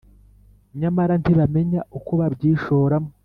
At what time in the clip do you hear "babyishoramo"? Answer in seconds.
2.19-3.09